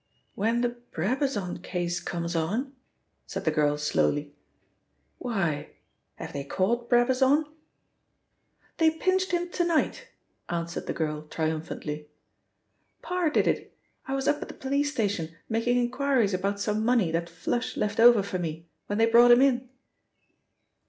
"When 0.33 0.61
the 0.61 0.69
Brabazon 0.93 1.61
case 1.61 1.99
comes 1.99 2.35
on!" 2.35 2.73
said 3.27 3.45
the 3.45 3.51
girl 3.51 3.77
slowly. 3.77 4.33
"Why? 5.19 5.73
Have 6.15 6.33
they 6.33 6.43
caught 6.43 6.89
Brabazon?" 6.89 7.45
"They 8.77 8.89
pinched 8.89 9.29
him 9.31 9.49
to 9.51 9.63
night," 9.63 10.07
answered 10.49 10.87
the 10.87 10.93
girl 10.93 11.27
triumphantly. 11.27 12.07
"Parr 13.03 13.29
did 13.29 13.45
it: 13.47 13.77
I 14.07 14.15
was 14.15 14.27
up 14.27 14.41
at 14.41 14.47
the 14.47 14.55
police 14.55 14.91
station 14.91 15.35
making 15.47 15.77
inquiries 15.77 16.33
about 16.33 16.59
some 16.59 16.83
money 16.83 17.11
that 17.11 17.29
'Flush' 17.29 17.77
left 17.77 17.99
over 17.99 18.23
for 18.23 18.39
me, 18.39 18.65
when 18.87 18.97
they 18.97 19.05
brought 19.05 19.29
him 19.29 19.43
in." 19.43 19.69